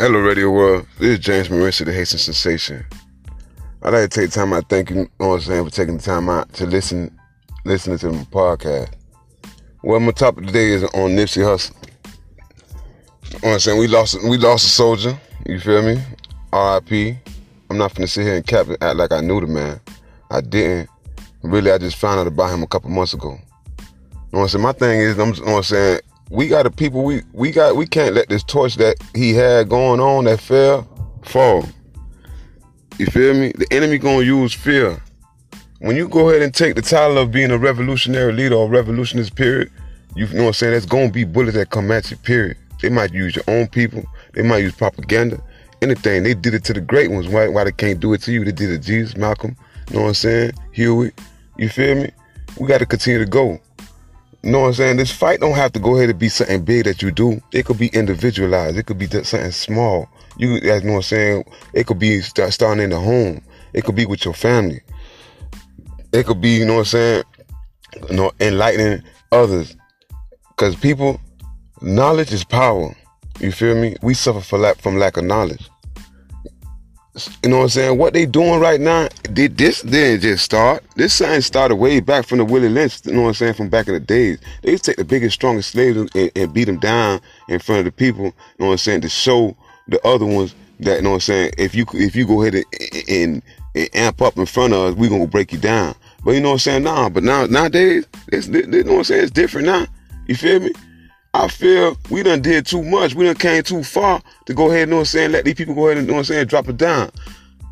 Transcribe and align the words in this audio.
Hello, 0.00 0.20
Radio 0.20 0.48
World. 0.52 0.86
This 1.00 1.18
is 1.18 1.24
James 1.24 1.48
Marissa, 1.48 1.84
the 1.84 1.92
Haitian 1.92 2.20
Sensation. 2.20 2.86
I'd 3.82 3.92
like 3.92 4.08
to 4.08 4.20
take 4.20 4.30
time 4.30 4.52
out 4.52 4.68
thank 4.68 4.90
you, 4.90 4.96
you 4.96 5.02
know 5.18 5.30
what 5.30 5.34
I'm 5.34 5.40
saying, 5.40 5.64
for 5.64 5.70
taking 5.72 5.96
the 5.96 6.02
time 6.04 6.28
out 6.28 6.52
to 6.52 6.66
listen 6.66 7.18
listening 7.64 7.98
to 7.98 8.12
my 8.12 8.22
podcast. 8.22 8.92
Well, 9.82 9.98
my 9.98 10.12
topic 10.12 10.46
today 10.46 10.68
is 10.68 10.84
on 10.84 11.16
Nipsey 11.16 11.42
Hussle. 11.42 11.74
You 13.24 13.30
know 13.30 13.38
what 13.40 13.52
I'm 13.54 13.58
saying? 13.58 13.80
We 13.80 13.88
lost 13.88 14.22
we 14.22 14.38
lost 14.38 14.66
a 14.66 14.68
soldier, 14.68 15.18
you 15.46 15.58
feel 15.58 15.82
me? 15.82 16.00
R.I.P. 16.52 17.18
I'm 17.68 17.76
not 17.76 17.92
gonna 17.92 18.06
sit 18.06 18.22
here 18.22 18.36
and 18.36 18.46
cap 18.46 18.68
it, 18.68 18.80
act 18.80 18.94
like 18.94 19.10
I 19.10 19.20
knew 19.20 19.40
the 19.40 19.48
man. 19.48 19.80
I 20.30 20.42
didn't. 20.42 20.88
Really, 21.42 21.72
I 21.72 21.78
just 21.78 21.96
found 21.96 22.20
out 22.20 22.28
about 22.28 22.54
him 22.54 22.62
a 22.62 22.68
couple 22.68 22.90
months 22.90 23.14
ago. 23.14 23.32
You 23.32 23.84
know 24.32 24.38
what 24.38 24.42
I'm 24.42 24.48
saying? 24.48 24.62
My 24.62 24.72
thing 24.74 25.00
is, 25.00 25.18
I'm, 25.18 25.34
you 25.34 25.40
know 25.40 25.52
what 25.54 25.56
I'm 25.56 25.62
saying, 25.64 26.00
we 26.30 26.48
got 26.48 26.64
the 26.64 26.70
people 26.70 27.04
we 27.04 27.22
we 27.32 27.50
got 27.50 27.76
we 27.76 27.86
can't 27.86 28.14
let 28.14 28.28
this 28.28 28.44
torch 28.44 28.76
that 28.76 28.96
he 29.14 29.32
had 29.32 29.68
going 29.68 30.00
on 30.00 30.24
that 30.24 30.40
fell 30.40 30.86
fall. 31.24 31.64
You 32.98 33.06
feel 33.06 33.34
me? 33.34 33.52
The 33.52 33.66
enemy 33.70 33.98
gonna 33.98 34.24
use 34.24 34.52
fear. 34.52 35.00
When 35.80 35.96
you 35.96 36.08
go 36.08 36.28
ahead 36.28 36.42
and 36.42 36.52
take 36.52 36.74
the 36.74 36.82
title 36.82 37.18
of 37.18 37.30
being 37.30 37.50
a 37.50 37.58
revolutionary 37.58 38.32
leader 38.32 38.56
or 38.56 38.68
revolutionist 38.68 39.36
period, 39.36 39.70
you 40.16 40.26
know 40.26 40.42
what 40.42 40.46
I'm 40.48 40.52
saying? 40.54 40.72
There's 40.72 40.86
gonna 40.86 41.10
be 41.10 41.24
bullets 41.24 41.56
that 41.56 41.70
come 41.70 41.90
at 41.92 42.10
you, 42.10 42.16
period. 42.16 42.56
They 42.82 42.90
might 42.90 43.12
use 43.12 43.36
your 43.36 43.44
own 43.48 43.68
people, 43.68 44.04
they 44.34 44.42
might 44.42 44.58
use 44.58 44.74
propaganda, 44.74 45.42
anything. 45.80 46.24
They 46.24 46.34
did 46.34 46.54
it 46.54 46.64
to 46.64 46.72
the 46.72 46.80
great 46.80 47.10
ones. 47.10 47.28
Why 47.28 47.48
why 47.48 47.64
they 47.64 47.72
can't 47.72 48.00
do 48.00 48.12
it 48.12 48.22
to 48.22 48.32
you? 48.32 48.44
They 48.44 48.52
did 48.52 48.70
it 48.70 48.82
to 48.82 48.86
Jesus, 48.86 49.16
Malcolm, 49.16 49.56
you 49.88 49.96
know 49.96 50.02
what 50.02 50.08
I'm 50.08 50.14
saying? 50.14 50.52
Huey. 50.72 51.12
You 51.56 51.68
feel 51.68 51.94
me? 51.96 52.10
We 52.58 52.66
gotta 52.66 52.86
continue 52.86 53.20
to 53.20 53.30
go. 53.30 53.60
You 54.42 54.52
know 54.52 54.60
what 54.60 54.66
I'm 54.68 54.74
saying? 54.74 54.96
This 54.98 55.10
fight 55.10 55.40
don't 55.40 55.56
have 55.56 55.72
to 55.72 55.80
go 55.80 55.96
ahead 55.96 56.10
and 56.10 56.18
be 56.18 56.28
something 56.28 56.64
big 56.64 56.84
that 56.84 57.02
you 57.02 57.10
do. 57.10 57.40
It 57.52 57.66
could 57.66 57.78
be 57.78 57.88
individualized. 57.88 58.78
It 58.78 58.86
could 58.86 58.98
be 58.98 59.06
something 59.08 59.50
small. 59.50 60.08
You, 60.36 60.54
you 60.54 60.60
know 60.60 60.74
what 60.74 60.96
I'm 60.96 61.02
saying? 61.02 61.44
It 61.72 61.86
could 61.86 61.98
be 61.98 62.20
start, 62.20 62.52
starting 62.52 62.84
in 62.84 62.90
the 62.90 63.00
home. 63.00 63.42
It 63.72 63.84
could 63.84 63.96
be 63.96 64.06
with 64.06 64.24
your 64.24 64.34
family. 64.34 64.80
It 66.12 66.26
could 66.26 66.40
be, 66.40 66.50
you 66.50 66.64
know 66.64 66.74
what 66.74 66.80
I'm 66.80 66.84
saying? 66.86 67.22
You 68.08 68.16
know, 68.16 68.32
enlightening 68.40 69.02
others. 69.32 69.76
Cause 70.56 70.76
people, 70.76 71.20
knowledge 71.82 72.32
is 72.32 72.44
power. 72.44 72.96
You 73.40 73.52
feel 73.52 73.74
me? 73.74 73.96
We 74.02 74.14
suffer 74.14 74.40
for 74.40 74.58
lack 74.58 74.78
from 74.78 74.96
lack 74.96 75.16
of 75.16 75.24
knowledge. 75.24 75.68
You 77.42 77.50
know 77.50 77.58
what 77.58 77.62
I'm 77.64 77.68
saying? 77.70 77.98
What 77.98 78.12
they 78.12 78.26
doing 78.26 78.60
right 78.60 78.80
now, 78.80 79.08
did 79.32 79.56
this 79.56 79.82
didn't 79.82 80.20
just 80.20 80.44
start. 80.44 80.84
This 80.96 81.14
something 81.14 81.40
started 81.40 81.76
way 81.76 82.00
back 82.00 82.26
from 82.26 82.38
the 82.38 82.44
Willie 82.44 82.68
Lynch, 82.68 83.00
you 83.04 83.12
know 83.12 83.22
what 83.22 83.28
I'm 83.28 83.34
saying, 83.34 83.54
from 83.54 83.68
back 83.68 83.88
in 83.88 83.94
the 83.94 84.00
days. 84.00 84.38
They 84.62 84.76
to 84.76 84.78
take 84.78 84.96
the 84.96 85.04
biggest, 85.04 85.34
strongest 85.34 85.70
slaves 85.70 85.96
and, 85.96 86.32
and 86.36 86.52
beat 86.52 86.64
them 86.64 86.78
down 86.78 87.20
in 87.48 87.58
front 87.58 87.80
of 87.80 87.84
the 87.86 87.92
people, 87.92 88.26
you 88.26 88.32
know 88.58 88.66
what 88.66 88.72
I'm 88.72 88.78
saying, 88.78 89.00
to 89.02 89.08
show 89.08 89.56
the 89.88 90.04
other 90.06 90.26
ones 90.26 90.54
that, 90.80 90.96
you 90.96 91.02
know 91.02 91.10
what 91.10 91.16
I'm 91.16 91.20
saying, 91.20 91.52
if 91.58 91.74
you 91.74 91.86
if 91.94 92.14
you 92.14 92.26
go 92.26 92.42
ahead 92.42 92.54
and, 92.54 92.64
and, 93.08 93.42
and 93.74 93.88
amp 93.94 94.22
up 94.22 94.36
in 94.36 94.46
front 94.46 94.72
of 94.72 94.80
us, 94.80 94.94
we 94.94 95.08
gonna 95.08 95.26
break 95.26 95.52
you 95.52 95.58
down. 95.58 95.94
But 96.24 96.32
you 96.32 96.40
know 96.40 96.50
what 96.50 96.54
I'm 96.54 96.58
saying? 96.58 96.82
Nah, 96.84 97.08
but 97.08 97.22
now 97.22 97.46
nowadays, 97.46 98.06
it's, 98.28 98.48
you 98.48 98.66
know 98.66 98.92
what 98.92 98.98
I'm 98.98 99.04
saying, 99.04 99.22
it's 99.22 99.30
different 99.30 99.66
now. 99.66 99.86
You 100.26 100.34
feel 100.34 100.60
me? 100.60 100.72
I 101.34 101.48
feel 101.48 101.96
we 102.10 102.22
done 102.22 102.40
did 102.40 102.66
too 102.66 102.82
much. 102.82 103.14
We 103.14 103.26
done 103.26 103.36
came 103.36 103.62
too 103.62 103.82
far 103.82 104.22
to 104.46 104.54
go 104.54 104.70
ahead, 104.70 104.80
you 104.80 104.86
know 104.86 104.96
what 104.96 105.00
I'm 105.00 105.06
saying, 105.06 105.32
let 105.32 105.44
these 105.44 105.54
people 105.54 105.74
go 105.74 105.86
ahead 105.86 105.98
and, 105.98 106.06
you 106.06 106.12
know 106.12 106.18
what 106.18 106.30
I'm 106.30 106.34
saying, 106.34 106.46
drop 106.46 106.68
it 106.68 106.76
down. 106.76 107.10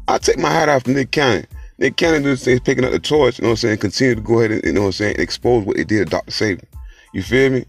I 0.09 0.19
take 0.19 0.39
my 0.39 0.51
hat 0.51 0.69
off 0.69 0.85
to 0.85 0.93
Nick 0.93 1.11
Cannon. 1.11 1.47
Nick 1.79 1.97
Cannon 1.97 2.25
is 2.25 2.45
picking 2.45 2.85
up 2.85 2.93
the 2.93 2.99
torch, 2.99 3.39
you 3.39 3.43
know 3.43 3.49
what 3.49 3.53
I'm 3.53 3.57
saying, 3.57 3.79
continue 3.79 4.15
to 4.15 4.21
go 4.21 4.39
ahead 4.39 4.53
and, 4.53 4.65
you 4.65 4.73
know 4.73 4.83
what 4.83 4.87
I'm 4.87 4.93
saying, 4.93 5.17
expose 5.19 5.65
what 5.65 5.77
they 5.77 5.85
did 5.85 6.07
to 6.07 6.11
Dr. 6.11 6.31
Sebi. 6.31 6.65
You 7.13 7.23
feel 7.23 7.51
me? 7.51 7.65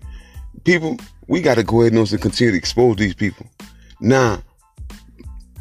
People, 0.64 0.98
we 1.28 1.42
got 1.42 1.56
to 1.56 1.64
go 1.64 1.82
ahead 1.82 1.94
and 1.94 2.00
also 2.00 2.18
continue 2.18 2.52
to 2.52 2.58
expose 2.58 2.98
these 2.98 3.16
people. 3.16 3.46
Now, 4.00 4.42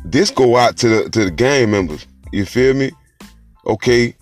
this 0.04 0.30
go 0.30 0.56
out 0.56 0.76
to 0.78 0.88
the 0.88 1.10
to 1.10 1.24
the 1.24 1.30
gang 1.30 1.70
members. 1.70 2.06
You 2.32 2.44
feel 2.44 2.74
me? 2.74 2.90
Okay, 3.66 4.14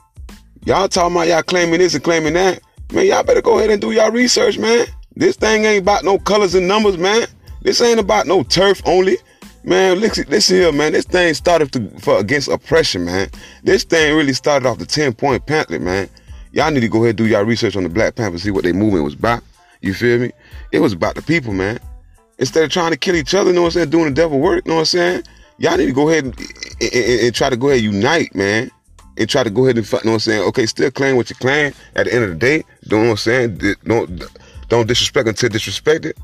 y'all 0.64 0.88
talking 0.88 1.14
about 1.14 1.28
y'all 1.28 1.42
claiming 1.42 1.78
this 1.78 1.94
and 1.94 2.02
claiming 2.02 2.34
that. 2.34 2.60
Man, 2.92 3.06
y'all 3.06 3.22
better 3.22 3.42
go 3.42 3.58
ahead 3.58 3.70
and 3.70 3.80
do 3.80 3.92
y'all 3.92 4.10
research, 4.10 4.58
man. 4.58 4.86
This 5.16 5.36
thing 5.36 5.64
ain't 5.64 5.82
about 5.82 6.04
no 6.04 6.18
colors 6.18 6.54
and 6.54 6.66
numbers, 6.66 6.98
man. 6.98 7.26
This 7.62 7.80
ain't 7.80 8.00
about 8.00 8.26
no 8.26 8.42
turf 8.42 8.82
only. 8.84 9.16
Man, 9.62 9.98
listen, 9.98 10.26
listen 10.28 10.56
here, 10.56 10.72
man. 10.72 10.92
This 10.92 11.06
thing 11.06 11.32
started 11.32 11.72
to, 11.72 11.88
for 12.00 12.18
against 12.18 12.48
oppression, 12.48 13.04
man. 13.06 13.30
This 13.62 13.84
thing 13.84 14.14
really 14.14 14.34
started 14.34 14.66
off 14.66 14.78
the 14.78 14.86
10 14.86 15.14
point 15.14 15.46
pamphlet, 15.46 15.80
man. 15.80 16.08
Y'all 16.52 16.70
need 16.70 16.80
to 16.80 16.88
go 16.88 16.98
ahead 16.98 17.10
and 17.10 17.18
do 17.18 17.26
y'all 17.26 17.44
research 17.44 17.74
on 17.74 17.82
the 17.82 17.88
Black 17.88 18.14
Panther, 18.14 18.38
see 18.38 18.50
what 18.50 18.64
their 18.64 18.74
movement 18.74 19.04
was 19.04 19.14
about. 19.14 19.42
You 19.80 19.94
feel 19.94 20.18
me? 20.18 20.32
It 20.70 20.80
was 20.80 20.92
about 20.92 21.14
the 21.14 21.22
people, 21.22 21.52
man. 21.52 21.78
Instead 22.38 22.64
of 22.64 22.70
trying 22.70 22.90
to 22.90 22.96
kill 22.96 23.16
each 23.16 23.34
other, 23.34 23.50
you 23.50 23.56
know 23.56 23.62
what 23.62 23.68
I'm 23.68 23.72
saying, 23.72 23.90
doing 23.90 24.06
the 24.06 24.10
devil 24.10 24.38
work, 24.38 24.64
you 24.64 24.70
know 24.70 24.76
what 24.76 24.80
I'm 24.80 24.86
saying? 24.86 25.22
Y'all 25.58 25.76
need 25.76 25.86
to 25.86 25.92
go 25.92 26.08
ahead 26.08 26.24
and, 26.24 26.38
and, 26.80 27.20
and, 27.22 27.34
try 27.34 27.48
to 27.48 27.56
go 27.56 27.68
ahead 27.68 27.82
and 27.84 27.94
unite, 27.94 28.34
man. 28.34 28.70
And 29.16 29.28
try 29.28 29.44
to 29.44 29.50
go 29.50 29.64
ahead 29.64 29.78
and, 29.78 29.86
you 29.86 29.92
know 29.92 29.98
what 30.04 30.14
I'm 30.14 30.18
saying? 30.20 30.42
Okay, 30.48 30.66
still 30.66 30.90
claim 30.90 31.16
what 31.16 31.30
you 31.30 31.36
claim. 31.36 31.72
At 31.94 32.06
the 32.06 32.14
end 32.14 32.24
of 32.24 32.30
the 32.30 32.36
day, 32.36 32.56
you 32.56 32.96
know 32.96 33.04
what 33.04 33.10
I'm 33.10 33.16
saying? 33.16 33.60
Don't, 33.84 34.24
don't 34.68 34.86
disrespect 34.86 35.28
until 35.28 35.50
disrespected. 35.50 36.14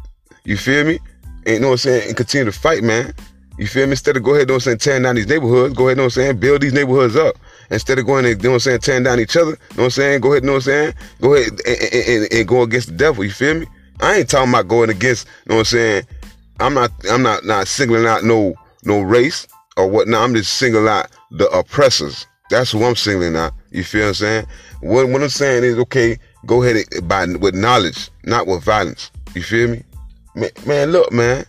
You 0.44 0.56
feel 0.56 0.84
me? 0.84 0.98
And 1.46 1.54
you 1.54 1.60
know 1.60 1.68
what 1.68 1.72
I'm 1.72 1.78
saying? 1.78 2.08
And 2.08 2.16
continue 2.16 2.44
to 2.50 2.58
fight, 2.58 2.82
man. 2.82 3.14
You 3.58 3.66
feel 3.66 3.86
me? 3.86 3.92
Instead 3.92 4.16
of 4.16 4.22
go 4.22 4.30
ahead, 4.30 4.42
you 4.42 4.46
know 4.46 4.54
what 4.54 4.66
I'm 4.66 4.78
saying, 4.78 4.78
tearing 4.78 5.02
down 5.02 5.16
these 5.16 5.26
neighborhoods, 5.26 5.74
go 5.74 5.88
ahead, 5.88 5.96
you 5.96 5.96
know 5.96 6.04
what 6.04 6.16
I'm 6.16 6.22
saying, 6.22 6.40
build 6.40 6.62
these 6.62 6.72
neighborhoods 6.72 7.16
up. 7.16 7.36
Instead 7.70 7.98
of 7.98 8.06
going 8.06 8.24
and, 8.24 8.42
you 8.42 8.48
know 8.48 8.52
what 8.52 8.54
I'm 8.54 8.60
saying, 8.60 8.80
tearing 8.80 9.02
down 9.02 9.20
each 9.20 9.36
other, 9.36 9.50
you 9.50 9.56
know 9.76 9.76
what 9.76 9.84
I'm 9.84 9.90
saying, 9.90 10.20
go 10.20 10.32
ahead, 10.32 10.44
know 10.44 10.52
what 10.52 10.56
I'm 10.56 10.62
saying, 10.62 10.94
go 11.20 11.34
ahead 11.34 11.50
and, 11.66 11.68
and, 11.68 12.32
and, 12.32 12.48
go 12.48 12.62
against 12.62 12.88
the 12.88 12.94
devil, 12.94 13.22
you 13.22 13.30
feel 13.30 13.54
me? 13.54 13.66
I 14.00 14.16
ain't 14.16 14.30
talking 14.30 14.48
about 14.48 14.68
going 14.68 14.88
against, 14.88 15.26
you 15.26 15.50
know 15.50 15.56
what 15.56 15.60
I'm 15.60 15.64
saying, 15.66 16.06
I'm 16.58 16.74
not, 16.74 16.90
I'm 17.10 17.22
not, 17.22 17.44
not 17.44 17.68
singling 17.68 18.06
out 18.06 18.24
no, 18.24 18.54
no 18.84 19.02
race 19.02 19.46
or 19.76 19.88
whatnot. 19.88 20.22
I'm 20.22 20.34
just 20.34 20.54
singling 20.54 20.88
out 20.88 21.08
the 21.30 21.48
oppressors. 21.50 22.26
That's 22.50 22.72
who 22.72 22.84
I'm 22.84 22.96
singling 22.96 23.36
out. 23.36 23.52
You 23.70 23.84
feel 23.84 24.02
what 24.02 24.08
I'm 24.08 24.14
saying? 24.14 24.46
What, 24.80 25.08
what 25.08 25.22
I'm 25.22 25.28
saying 25.28 25.64
is, 25.64 25.78
okay, 25.78 26.18
go 26.46 26.62
ahead 26.62 26.84
by, 27.08 27.26
with 27.26 27.54
knowledge, 27.54 28.10
not 28.24 28.46
with 28.46 28.62
violence. 28.62 29.10
You 29.34 29.42
feel 29.42 29.68
me? 29.68 29.82
Man, 30.34 30.50
man 30.66 30.92
look, 30.92 31.12
man 31.12 31.44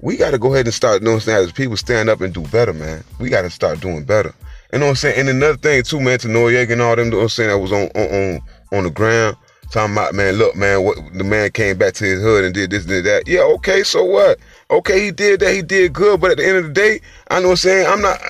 we 0.00 0.16
got 0.16 0.32
to 0.32 0.38
go 0.38 0.52
ahead 0.54 0.66
and 0.66 0.74
start 0.74 1.02
doing 1.02 1.18
that 1.18 1.40
as 1.40 1.52
people 1.52 1.76
stand 1.76 2.08
up 2.08 2.20
and 2.20 2.32
do 2.32 2.42
better, 2.42 2.72
man. 2.72 3.02
We 3.18 3.30
got 3.30 3.42
to 3.42 3.50
start 3.50 3.80
doing 3.80 4.04
better. 4.04 4.34
You 4.72 4.80
know 4.80 4.86
what 4.86 4.90
I'm 4.90 4.96
saying? 4.96 5.20
And 5.20 5.28
another 5.28 5.56
thing 5.56 5.82
too, 5.82 6.00
man, 6.00 6.18
to 6.20 6.28
Noriega 6.28 6.72
and 6.72 6.82
all 6.82 6.96
them, 6.96 7.06
you 7.06 7.10
know 7.12 7.16
what 7.18 7.22
I'm 7.24 7.28
saying, 7.30 7.50
that 7.50 7.58
was 7.58 7.72
on 7.72 7.88
on 7.94 8.14
on, 8.14 8.40
on 8.72 8.84
the 8.84 8.90
ground, 8.90 9.36
talking 9.70 9.94
about, 9.94 10.14
man, 10.14 10.34
look, 10.34 10.54
man, 10.56 10.82
what 10.84 10.98
the 11.14 11.24
man 11.24 11.50
came 11.50 11.78
back 11.78 11.94
to 11.94 12.04
his 12.04 12.20
hood 12.20 12.44
and 12.44 12.52
did 12.54 12.70
this 12.70 12.82
and 12.82 12.90
did 12.90 13.04
that. 13.04 13.26
Yeah, 13.26 13.40
okay, 13.54 13.82
so 13.82 14.04
what? 14.04 14.38
Okay, 14.70 15.04
he 15.04 15.10
did 15.12 15.40
that, 15.40 15.54
he 15.54 15.62
did 15.62 15.92
good, 15.92 16.20
but 16.20 16.32
at 16.32 16.36
the 16.36 16.46
end 16.46 16.58
of 16.58 16.64
the 16.64 16.72
day, 16.72 17.00
I 17.30 17.40
know 17.40 17.46
what 17.46 17.52
I'm 17.52 17.56
saying, 17.56 17.86
I'm 17.86 18.02
not, 18.02 18.20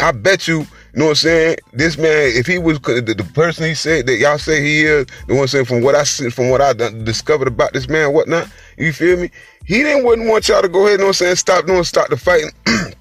I 0.00 0.12
bet 0.12 0.48
you, 0.48 0.66
you 0.96 1.00
know 1.00 1.08
what 1.08 1.10
I'm 1.10 1.16
saying, 1.16 1.56
this 1.74 1.98
man, 1.98 2.32
if 2.34 2.46
he 2.46 2.56
was 2.56 2.80
the, 2.80 3.30
person 3.34 3.66
he 3.66 3.74
said 3.74 4.06
that 4.06 4.16
y'all 4.16 4.38
say 4.38 4.62
he 4.62 4.80
is, 4.80 5.06
you 5.28 5.34
know 5.34 5.34
what 5.34 5.42
I'm 5.42 5.48
saying, 5.48 5.64
from 5.66 5.82
what 5.82 5.94
I 5.94 6.04
from 6.04 6.48
what 6.48 6.62
I 6.62 6.72
discovered 6.72 7.48
about 7.48 7.74
this 7.74 7.86
man, 7.86 8.14
whatnot, 8.14 8.48
you 8.78 8.94
feel 8.94 9.18
me? 9.18 9.30
He 9.66 9.82
didn't 9.82 10.06
wouldn't 10.06 10.26
want 10.26 10.48
y'all 10.48 10.62
to 10.62 10.70
go 10.70 10.86
ahead, 10.86 10.92
you 10.92 10.98
know 10.98 11.04
what 11.04 11.08
I'm 11.08 11.12
saying, 11.12 11.36
stop 11.36 11.66
doing, 11.66 11.84
start 11.84 12.08
the 12.08 12.16
fighting. 12.16 12.50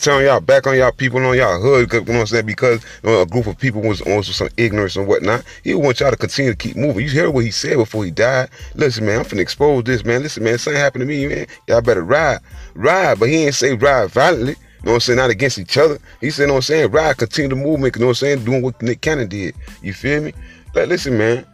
telling 0.00 0.24
y'all 0.24 0.38
back 0.38 0.68
on 0.68 0.76
y'all 0.76 0.92
people 0.92 1.18
on 1.18 1.36
y'all 1.36 1.60
hood, 1.60 1.92
you 1.92 2.00
know 2.02 2.12
what 2.12 2.20
I'm 2.20 2.26
saying? 2.26 2.46
Because 2.46 2.84
you 3.02 3.10
know, 3.10 3.22
a 3.22 3.26
group 3.26 3.48
of 3.48 3.58
people 3.58 3.80
was 3.80 4.00
also 4.02 4.30
some 4.30 4.48
ignorance 4.56 4.94
and 4.94 5.08
whatnot. 5.08 5.44
He 5.64 5.74
want 5.74 5.98
y'all 5.98 6.12
to 6.12 6.16
continue 6.16 6.52
to 6.52 6.56
keep 6.56 6.76
moving. 6.76 7.04
You 7.04 7.10
hear 7.10 7.28
what 7.28 7.44
he 7.44 7.50
said 7.50 7.76
before 7.76 8.04
he 8.04 8.12
died? 8.12 8.50
Listen, 8.76 9.04
man, 9.04 9.18
I'm 9.18 9.24
finna 9.24 9.40
expose 9.40 9.82
this, 9.82 10.04
man. 10.04 10.22
Listen, 10.22 10.44
man, 10.44 10.58
something 10.58 10.80
happened 10.80 11.02
to 11.02 11.06
me, 11.06 11.26
man. 11.26 11.46
Y'all 11.66 11.82
better 11.82 12.04
ride. 12.04 12.38
Ride, 12.74 13.18
but 13.18 13.28
he 13.28 13.46
ain't 13.46 13.54
say 13.56 13.74
ride 13.74 14.10
violently. 14.10 14.54
You 14.82 14.86
know 14.86 14.92
what 14.92 14.94
I'm 14.94 15.00
saying? 15.00 15.18
Not 15.18 15.30
against 15.30 15.58
each 15.58 15.78
other. 15.78 15.98
He 16.20 16.30
said, 16.30 16.42
you 16.42 16.46
know 16.48 16.54
what 16.54 16.58
I'm 16.58 16.62
saying? 16.62 16.90
Ride, 16.90 17.16
continue 17.16 17.50
the 17.50 17.56
movement, 17.56 17.94
you 17.94 18.00
know 18.00 18.06
what 18.06 18.22
I'm 18.22 18.26
saying? 18.26 18.44
Doing 18.44 18.62
what 18.62 18.82
Nick 18.82 19.00
Cannon 19.00 19.28
did. 19.28 19.54
You 19.80 19.92
feel 19.92 20.22
me? 20.22 20.32
Like, 20.74 20.88
listen, 20.88 21.16
man, 21.16 21.46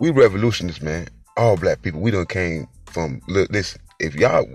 we 0.00 0.10
revolutionists, 0.10 0.80
man. 0.80 1.08
All 1.36 1.58
black 1.58 1.82
people. 1.82 2.00
We 2.00 2.10
done 2.10 2.24
came 2.24 2.66
from, 2.86 3.20
look, 3.28 3.50
listen, 3.50 3.82
if 3.98 4.14
y'all 4.14 4.48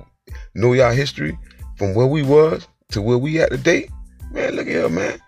know 0.56 0.74
y'all 0.74 0.92
history 0.92 1.38
from 1.78 1.94
where 1.94 2.08
we 2.08 2.24
was 2.24 2.68
to 2.90 3.02
where 3.02 3.20
we 3.20 3.40
at 3.40 3.52
today, 3.52 3.90
man, 4.32 4.56
look 4.56 4.68
here, 4.68 4.90
man. 4.90 5.20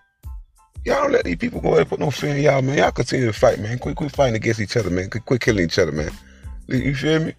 Y'all 0.84 1.02
don't 1.02 1.12
let 1.12 1.24
these 1.24 1.36
people 1.36 1.60
go 1.60 1.68
ahead 1.68 1.80
and 1.80 1.88
put 1.90 2.00
no 2.00 2.10
fear 2.10 2.34
in 2.34 2.42
y'all, 2.42 2.62
man. 2.62 2.78
Y'all 2.78 2.90
continue 2.90 3.26
to 3.26 3.32
fight, 3.32 3.60
man. 3.60 3.78
Quit, 3.78 3.94
quit 3.94 4.10
fighting 4.10 4.34
against 4.34 4.58
each 4.60 4.76
other, 4.76 4.90
man. 4.90 5.08
Quit, 5.08 5.24
quit 5.24 5.40
killing 5.40 5.64
each 5.64 5.78
other, 5.78 5.92
man. 5.92 6.10
You 6.66 6.94
feel 6.94 7.20
me? 7.20 7.34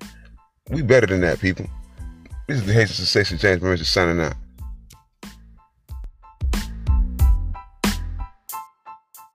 We 0.70 0.84
better 0.84 1.08
than 1.08 1.22
that, 1.22 1.40
people. 1.40 1.66
This 2.48 2.60
is 2.60 2.66
the 2.66 2.74
Haitian 2.74 2.96
Sensation 2.96 3.38
James 3.38 3.62
Marissa 3.62 3.86
signing 3.86 4.22
out. 4.24 4.36